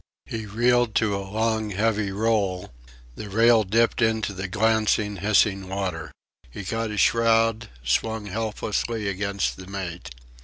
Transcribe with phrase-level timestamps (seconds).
[0.25, 2.73] He reeled to a long heavy roll;
[3.13, 6.11] the rail dipped into the glancing, hissing water.
[6.49, 10.09] He caught a shroud, swung helplessly against the mate...